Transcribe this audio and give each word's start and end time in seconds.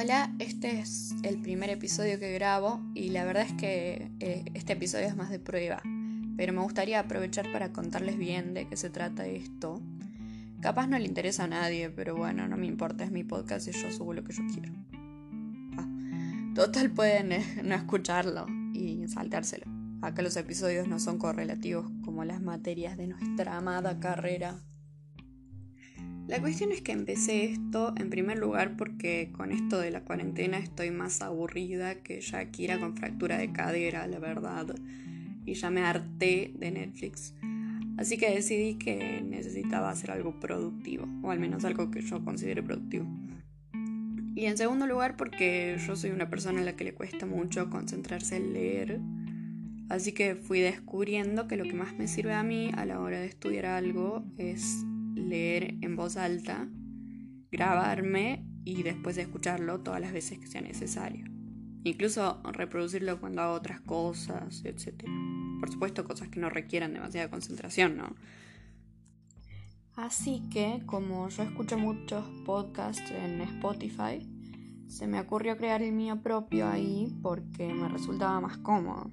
Hola, 0.00 0.32
este 0.38 0.78
es 0.78 1.12
el 1.24 1.40
primer 1.40 1.70
episodio 1.70 2.20
que 2.20 2.32
grabo 2.32 2.80
y 2.94 3.08
la 3.08 3.24
verdad 3.24 3.42
es 3.42 3.52
que 3.54 4.12
eh, 4.20 4.44
este 4.54 4.74
episodio 4.74 5.08
es 5.08 5.16
más 5.16 5.28
de 5.28 5.40
prueba, 5.40 5.82
pero 6.36 6.52
me 6.52 6.60
gustaría 6.60 7.00
aprovechar 7.00 7.50
para 7.50 7.72
contarles 7.72 8.16
bien 8.16 8.54
de 8.54 8.68
qué 8.68 8.76
se 8.76 8.90
trata 8.90 9.26
esto. 9.26 9.82
Capaz 10.60 10.86
no 10.86 10.96
le 11.00 11.04
interesa 11.04 11.44
a 11.44 11.48
nadie, 11.48 11.90
pero 11.90 12.14
bueno, 12.14 12.46
no 12.46 12.56
me 12.56 12.66
importa, 12.66 13.02
es 13.02 13.10
mi 13.10 13.24
podcast 13.24 13.66
y 13.66 13.72
yo 13.72 13.90
subo 13.90 14.12
lo 14.12 14.22
que 14.22 14.34
yo 14.34 14.44
quiero. 14.54 14.72
Ah, 15.76 15.88
total 16.54 16.92
pueden 16.92 17.32
eh, 17.32 17.44
no 17.64 17.74
escucharlo 17.74 18.46
y 18.72 19.08
saltárselo. 19.08 19.66
Acá 20.00 20.22
los 20.22 20.36
episodios 20.36 20.86
no 20.86 21.00
son 21.00 21.18
correlativos 21.18 21.90
como 22.04 22.24
las 22.24 22.40
materias 22.40 22.96
de 22.96 23.08
nuestra 23.08 23.56
amada 23.56 23.98
carrera 23.98 24.60
la 26.28 26.42
cuestión 26.42 26.72
es 26.72 26.82
que 26.82 26.92
empecé 26.92 27.46
esto 27.46 27.94
en 27.96 28.10
primer 28.10 28.38
lugar 28.38 28.76
porque 28.76 29.30
con 29.32 29.50
esto 29.50 29.78
de 29.78 29.90
la 29.90 30.02
cuarentena 30.02 30.58
estoy 30.58 30.90
más 30.90 31.22
aburrida 31.22 32.02
que 32.02 32.20
Shakira 32.20 32.78
con 32.78 32.94
fractura 32.98 33.38
de 33.38 33.50
cadera, 33.50 34.06
la 34.06 34.18
verdad. 34.18 34.66
Y 35.46 35.54
ya 35.54 35.70
me 35.70 35.80
harté 35.80 36.52
de 36.54 36.70
Netflix. 36.70 37.32
Así 37.96 38.18
que 38.18 38.30
decidí 38.30 38.74
que 38.74 39.22
necesitaba 39.22 39.88
hacer 39.88 40.10
algo 40.10 40.38
productivo, 40.38 41.08
o 41.22 41.30
al 41.30 41.40
menos 41.40 41.64
algo 41.64 41.90
que 41.90 42.02
yo 42.02 42.22
considere 42.22 42.62
productivo. 42.62 43.06
Y 44.34 44.44
en 44.44 44.58
segundo 44.58 44.86
lugar 44.86 45.16
porque 45.16 45.78
yo 45.86 45.96
soy 45.96 46.10
una 46.10 46.28
persona 46.28 46.60
a 46.60 46.64
la 46.64 46.76
que 46.76 46.84
le 46.84 46.92
cuesta 46.92 47.24
mucho 47.24 47.70
concentrarse 47.70 48.36
en 48.36 48.52
leer. 48.52 49.00
Así 49.88 50.12
que 50.12 50.34
fui 50.34 50.60
descubriendo 50.60 51.48
que 51.48 51.56
lo 51.56 51.64
que 51.64 51.72
más 51.72 51.96
me 51.96 52.06
sirve 52.06 52.34
a 52.34 52.42
mí 52.42 52.70
a 52.76 52.84
la 52.84 53.00
hora 53.00 53.18
de 53.18 53.26
estudiar 53.26 53.64
algo 53.64 54.22
es 54.36 54.84
leer 55.18 55.76
en 55.80 55.96
voz 55.96 56.16
alta, 56.16 56.68
grabarme 57.50 58.46
y 58.64 58.82
después 58.82 59.16
escucharlo 59.18 59.80
todas 59.80 60.00
las 60.00 60.12
veces 60.12 60.38
que 60.38 60.46
sea 60.46 60.60
necesario. 60.60 61.26
Incluso 61.84 62.42
reproducirlo 62.52 63.20
cuando 63.20 63.42
hago 63.42 63.54
otras 63.54 63.80
cosas, 63.80 64.64
etc. 64.64 65.04
Por 65.60 65.70
supuesto, 65.70 66.04
cosas 66.04 66.28
que 66.28 66.40
no 66.40 66.50
requieran 66.50 66.92
demasiada 66.92 67.30
concentración, 67.30 67.96
¿no? 67.96 68.14
Así 69.96 70.42
que, 70.50 70.82
como 70.86 71.28
yo 71.28 71.42
escucho 71.42 71.78
muchos 71.78 72.24
podcasts 72.44 73.10
en 73.10 73.40
Spotify, 73.40 74.28
se 74.86 75.06
me 75.06 75.20
ocurrió 75.20 75.56
crear 75.56 75.82
el 75.82 75.92
mío 75.92 76.22
propio 76.22 76.68
ahí 76.68 77.12
porque 77.22 77.72
me 77.72 77.88
resultaba 77.88 78.40
más 78.40 78.58
cómodo 78.58 79.10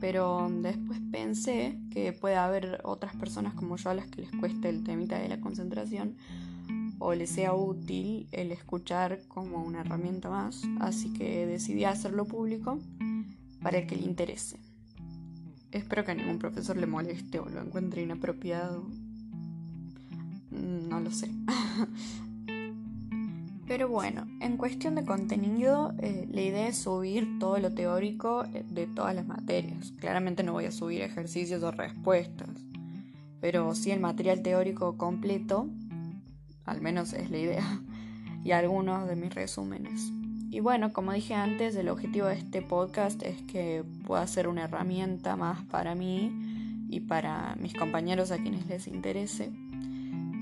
pero 0.00 0.48
después 0.50 0.98
pensé 1.12 1.78
que 1.90 2.12
puede 2.12 2.36
haber 2.36 2.80
otras 2.84 3.14
personas 3.16 3.54
como 3.54 3.76
yo 3.76 3.90
a 3.90 3.94
las 3.94 4.06
que 4.06 4.22
les 4.22 4.30
cueste 4.32 4.68
el 4.68 4.82
temita 4.82 5.18
de 5.18 5.28
la 5.28 5.40
concentración 5.40 6.16
o 6.98 7.14
les 7.14 7.30
sea 7.30 7.54
útil 7.54 8.28
el 8.32 8.52
escuchar 8.52 9.20
como 9.28 9.62
una 9.62 9.80
herramienta 9.80 10.30
más, 10.30 10.62
así 10.80 11.12
que 11.12 11.46
decidí 11.46 11.84
hacerlo 11.84 12.26
público 12.26 12.78
para 13.62 13.78
el 13.78 13.86
que 13.86 13.96
le 13.96 14.02
interese. 14.02 14.58
Espero 15.72 16.04
que 16.04 16.12
a 16.12 16.14
ningún 16.14 16.38
profesor 16.38 16.76
le 16.76 16.86
moleste 16.86 17.38
o 17.38 17.48
lo 17.48 17.60
encuentre 17.60 18.02
inapropiado. 18.02 18.84
No 20.50 21.00
lo 21.00 21.10
sé. 21.10 21.30
Pero 23.70 23.88
bueno, 23.88 24.26
en 24.40 24.56
cuestión 24.56 24.96
de 24.96 25.04
contenido, 25.04 25.94
eh, 26.00 26.26
la 26.28 26.40
idea 26.40 26.66
es 26.66 26.76
subir 26.76 27.38
todo 27.38 27.56
lo 27.60 27.72
teórico 27.72 28.44
eh, 28.52 28.64
de 28.68 28.88
todas 28.88 29.14
las 29.14 29.28
materias. 29.28 29.92
Claramente 30.00 30.42
no 30.42 30.54
voy 30.54 30.64
a 30.64 30.72
subir 30.72 31.02
ejercicios 31.02 31.62
o 31.62 31.70
respuestas, 31.70 32.48
pero 33.40 33.72
sí 33.76 33.92
el 33.92 34.00
material 34.00 34.42
teórico 34.42 34.96
completo, 34.96 35.68
al 36.64 36.80
menos 36.80 37.12
es 37.12 37.30
la 37.30 37.38
idea, 37.38 37.80
y 38.44 38.50
algunos 38.50 39.06
de 39.06 39.14
mis 39.14 39.32
resúmenes. 39.32 40.10
Y 40.50 40.58
bueno, 40.58 40.92
como 40.92 41.12
dije 41.12 41.34
antes, 41.34 41.76
el 41.76 41.90
objetivo 41.90 42.26
de 42.26 42.38
este 42.38 42.62
podcast 42.62 43.22
es 43.22 43.40
que 43.42 43.84
pueda 44.04 44.26
ser 44.26 44.48
una 44.48 44.64
herramienta 44.64 45.36
más 45.36 45.64
para 45.66 45.94
mí 45.94 46.32
y 46.88 46.98
para 46.98 47.54
mis 47.54 47.74
compañeros 47.74 48.32
a 48.32 48.38
quienes 48.38 48.66
les 48.66 48.88
interese 48.88 49.52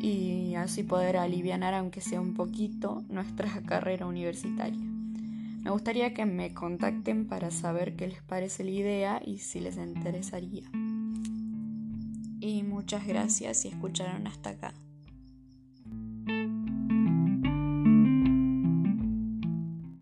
y 0.00 0.54
así 0.54 0.82
poder 0.82 1.16
aliviar, 1.16 1.74
aunque 1.74 2.00
sea 2.00 2.20
un 2.20 2.34
poquito, 2.34 3.04
nuestra 3.08 3.48
carrera 3.66 4.06
universitaria. 4.06 4.78
Me 5.62 5.70
gustaría 5.70 6.14
que 6.14 6.24
me 6.24 6.54
contacten 6.54 7.26
para 7.26 7.50
saber 7.50 7.96
qué 7.96 8.08
les 8.08 8.22
parece 8.22 8.64
la 8.64 8.70
idea 8.70 9.22
y 9.24 9.38
si 9.38 9.60
les 9.60 9.76
interesaría. 9.76 10.64
Y 12.40 12.62
muchas 12.62 13.06
gracias 13.06 13.58
si 13.58 13.68
escucharon 13.68 14.26
hasta 14.26 14.50
acá. 14.50 14.72